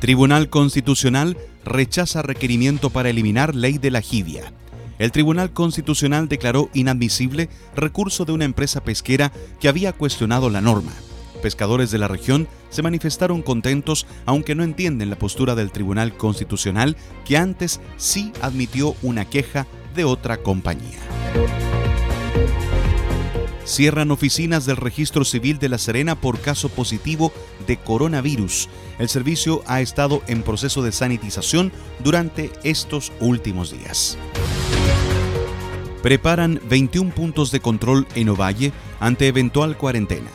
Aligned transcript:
Tribunal 0.00 0.50
Constitucional 0.50 1.38
rechaza 1.64 2.20
requerimiento 2.20 2.90
para 2.90 3.08
eliminar 3.08 3.54
ley 3.54 3.78
de 3.78 3.90
la 3.90 4.02
jibia 4.02 4.52
el 5.00 5.12
Tribunal 5.12 5.50
Constitucional 5.50 6.28
declaró 6.28 6.68
inadmisible 6.74 7.48
recurso 7.74 8.26
de 8.26 8.32
una 8.32 8.44
empresa 8.44 8.84
pesquera 8.84 9.32
que 9.58 9.68
había 9.68 9.94
cuestionado 9.94 10.50
la 10.50 10.60
norma. 10.60 10.92
Pescadores 11.40 11.90
de 11.90 11.96
la 11.96 12.06
región 12.06 12.48
se 12.68 12.82
manifestaron 12.82 13.40
contentos 13.40 14.06
aunque 14.26 14.54
no 14.54 14.62
entienden 14.62 15.08
la 15.08 15.16
postura 15.16 15.54
del 15.54 15.72
Tribunal 15.72 16.14
Constitucional 16.18 16.98
que 17.24 17.38
antes 17.38 17.80
sí 17.96 18.30
admitió 18.42 18.94
una 19.00 19.24
queja 19.24 19.66
de 19.96 20.04
otra 20.04 20.36
compañía. 20.36 20.98
Cierran 23.64 24.10
oficinas 24.10 24.66
del 24.66 24.76
Registro 24.76 25.24
Civil 25.24 25.58
de 25.58 25.70
La 25.70 25.78
Serena 25.78 26.20
por 26.20 26.40
caso 26.40 26.68
positivo 26.68 27.32
de 27.66 27.78
coronavirus. 27.78 28.68
El 28.98 29.08
servicio 29.08 29.62
ha 29.66 29.80
estado 29.80 30.22
en 30.26 30.42
proceso 30.42 30.82
de 30.82 30.92
sanitización 30.92 31.72
durante 32.00 32.52
estos 32.64 33.12
últimos 33.20 33.70
días 33.72 34.18
preparan 36.02 36.60
21 36.68 37.14
puntos 37.14 37.50
de 37.50 37.60
control 37.60 38.06
en 38.14 38.30
Ovalle 38.30 38.72
ante 39.00 39.26
eventual 39.28 39.76
cuarentena. 39.76 40.30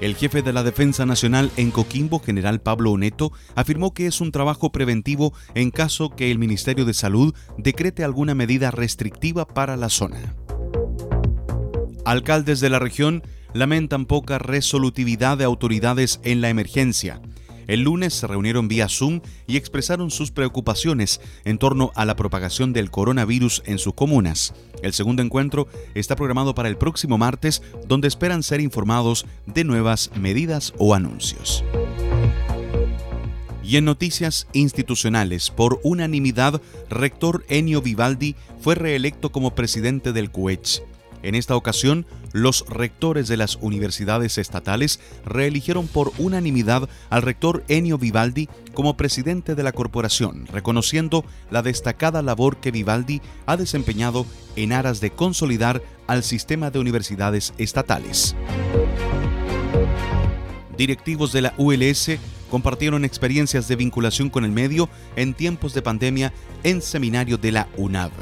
El 0.00 0.16
jefe 0.16 0.42
de 0.42 0.52
la 0.52 0.62
Defensa 0.62 1.06
Nacional 1.06 1.50
en 1.56 1.70
Coquimbo, 1.70 2.18
general 2.18 2.60
Pablo 2.60 2.92
Oneto, 2.92 3.32
afirmó 3.54 3.94
que 3.94 4.06
es 4.06 4.20
un 4.20 4.32
trabajo 4.32 4.72
preventivo 4.72 5.32
en 5.54 5.70
caso 5.70 6.10
que 6.10 6.30
el 6.30 6.38
Ministerio 6.38 6.84
de 6.84 6.94
Salud 6.94 7.34
decrete 7.58 8.04
alguna 8.04 8.34
medida 8.34 8.70
restrictiva 8.70 9.46
para 9.46 9.76
la 9.76 9.88
zona. 9.88 10.34
Alcaldes 12.04 12.60
de 12.60 12.70
la 12.70 12.78
región 12.78 13.22
lamentan 13.54 14.04
poca 14.04 14.38
resolutividad 14.38 15.38
de 15.38 15.44
autoridades 15.44 16.20
en 16.24 16.40
la 16.40 16.50
emergencia 16.50 17.20
el 17.66 17.82
lunes 17.82 18.14
se 18.14 18.26
reunieron 18.26 18.68
vía 18.68 18.88
Zoom 18.88 19.20
y 19.46 19.56
expresaron 19.56 20.10
sus 20.10 20.30
preocupaciones 20.30 21.20
en 21.44 21.58
torno 21.58 21.92
a 21.94 22.04
la 22.04 22.16
propagación 22.16 22.72
del 22.72 22.90
coronavirus 22.90 23.62
en 23.66 23.78
sus 23.78 23.94
comunas. 23.94 24.54
El 24.82 24.92
segundo 24.92 25.22
encuentro 25.22 25.66
está 25.94 26.16
programado 26.16 26.54
para 26.54 26.68
el 26.68 26.76
próximo 26.76 27.18
martes, 27.18 27.62
donde 27.86 28.08
esperan 28.08 28.42
ser 28.42 28.60
informados 28.60 29.26
de 29.46 29.64
nuevas 29.64 30.10
medidas 30.16 30.72
o 30.78 30.94
anuncios. 30.94 31.64
Y 33.62 33.78
en 33.78 33.86
noticias 33.86 34.46
institucionales, 34.52 35.50
por 35.50 35.80
unanimidad, 35.82 36.60
rector 36.90 37.46
Enio 37.48 37.80
Vivaldi 37.80 38.36
fue 38.60 38.74
reelecto 38.74 39.32
como 39.32 39.54
presidente 39.54 40.12
del 40.12 40.30
CUECH. 40.30 40.82
En 41.24 41.34
esta 41.34 41.56
ocasión, 41.56 42.04
los 42.32 42.66
rectores 42.68 43.28
de 43.28 43.38
las 43.38 43.56
universidades 43.62 44.36
estatales 44.36 45.00
reeligieron 45.24 45.88
por 45.88 46.12
unanimidad 46.18 46.86
al 47.08 47.22
rector 47.22 47.64
Enio 47.68 47.96
Vivaldi 47.96 48.50
como 48.74 48.98
presidente 48.98 49.54
de 49.54 49.62
la 49.62 49.72
corporación, 49.72 50.46
reconociendo 50.48 51.24
la 51.50 51.62
destacada 51.62 52.20
labor 52.20 52.58
que 52.58 52.70
Vivaldi 52.70 53.22
ha 53.46 53.56
desempeñado 53.56 54.26
en 54.54 54.74
aras 54.74 55.00
de 55.00 55.12
consolidar 55.12 55.82
al 56.06 56.24
sistema 56.24 56.70
de 56.70 56.78
universidades 56.78 57.54
estatales. 57.56 58.36
Directivos 60.76 61.32
de 61.32 61.40
la 61.40 61.54
ULS 61.56 62.18
compartieron 62.50 63.02
experiencias 63.02 63.66
de 63.66 63.76
vinculación 63.76 64.28
con 64.28 64.44
el 64.44 64.50
medio 64.50 64.90
en 65.16 65.32
tiempos 65.32 65.72
de 65.72 65.80
pandemia 65.80 66.34
en 66.64 66.82
seminario 66.82 67.38
de 67.38 67.52
la 67.52 67.68
UNAV. 67.78 68.12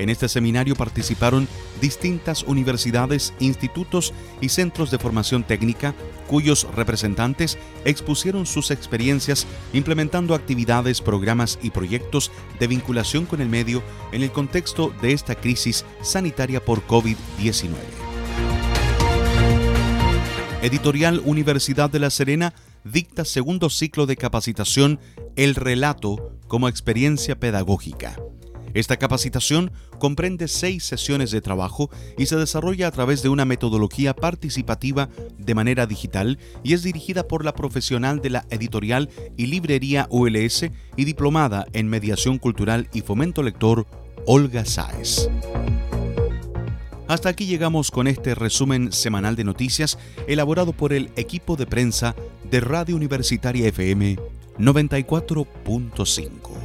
En 0.00 0.08
este 0.08 0.30
seminario 0.30 0.76
participaron 0.76 1.46
distintas 1.78 2.42
universidades, 2.44 3.34
institutos 3.38 4.14
y 4.40 4.48
centros 4.48 4.90
de 4.90 4.96
formación 4.96 5.44
técnica, 5.44 5.94
cuyos 6.26 6.66
representantes 6.74 7.58
expusieron 7.84 8.46
sus 8.46 8.70
experiencias 8.70 9.46
implementando 9.74 10.34
actividades, 10.34 11.02
programas 11.02 11.58
y 11.60 11.68
proyectos 11.68 12.32
de 12.58 12.66
vinculación 12.66 13.26
con 13.26 13.42
el 13.42 13.50
medio 13.50 13.82
en 14.12 14.22
el 14.22 14.32
contexto 14.32 14.90
de 15.02 15.12
esta 15.12 15.34
crisis 15.34 15.84
sanitaria 16.00 16.64
por 16.64 16.86
COVID-19. 16.86 17.74
Editorial 20.62 21.20
Universidad 21.26 21.90
de 21.90 21.98
La 21.98 22.08
Serena 22.08 22.54
dicta 22.84 23.26
segundo 23.26 23.68
ciclo 23.68 24.06
de 24.06 24.16
capacitación 24.16 24.98
El 25.36 25.54
relato 25.54 26.38
como 26.48 26.68
experiencia 26.68 27.38
pedagógica. 27.38 28.16
Esta 28.74 28.96
capacitación 28.96 29.72
comprende 29.98 30.48
seis 30.48 30.84
sesiones 30.84 31.30
de 31.30 31.40
trabajo 31.40 31.90
y 32.16 32.26
se 32.26 32.36
desarrolla 32.36 32.88
a 32.88 32.90
través 32.90 33.22
de 33.22 33.28
una 33.28 33.44
metodología 33.44 34.14
participativa 34.14 35.08
de 35.38 35.54
manera 35.54 35.86
digital 35.86 36.38
y 36.62 36.74
es 36.74 36.82
dirigida 36.82 37.26
por 37.26 37.44
la 37.44 37.54
profesional 37.54 38.20
de 38.20 38.30
la 38.30 38.46
editorial 38.50 39.10
y 39.36 39.46
librería 39.46 40.06
ULS 40.10 40.66
y 40.96 41.04
diplomada 41.04 41.66
en 41.72 41.88
mediación 41.88 42.38
cultural 42.38 42.88
y 42.92 43.02
fomento 43.02 43.42
lector 43.42 43.86
Olga 44.26 44.64
Sáez. 44.64 45.28
Hasta 47.08 47.28
aquí 47.28 47.46
llegamos 47.46 47.90
con 47.90 48.06
este 48.06 48.36
resumen 48.36 48.92
semanal 48.92 49.34
de 49.34 49.42
noticias 49.42 49.98
elaborado 50.28 50.72
por 50.72 50.92
el 50.92 51.10
equipo 51.16 51.56
de 51.56 51.66
prensa 51.66 52.14
de 52.48 52.60
Radio 52.60 52.94
Universitaria 52.94 53.66
FM 53.66 54.16
94.5. 54.58 56.59